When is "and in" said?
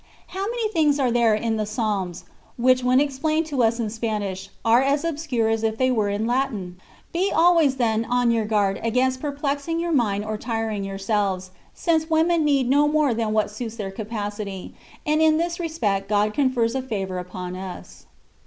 15.05-15.37